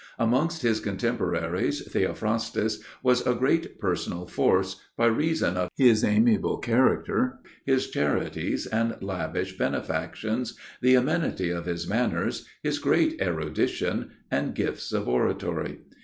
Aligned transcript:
Amongst 0.17 0.63
his 0.63 0.79
contemporaries 0.79 1.85
Theophrastus 1.87 2.79
was 3.03 3.21
a 3.27 3.35
great 3.35 3.79
personal 3.79 4.25
force 4.25 4.81
by 4.97 5.05
reason 5.05 5.57
of 5.57 5.69
his 5.77 6.03
amiable 6.03 6.57
character, 6.57 7.37
his 7.67 7.87
charities 7.87 8.65
and 8.65 8.95
lavish 9.03 9.59
benefactions, 9.59 10.57
the 10.81 10.95
amenity 10.95 11.51
of 11.51 11.65
his 11.67 11.87
manners, 11.87 12.47
his 12.63 12.79
great 12.79 13.21
erudition, 13.21 14.09
and 14.31 14.55
gifts 14.55 14.91
of 14.91 15.07
oratory. 15.07 15.81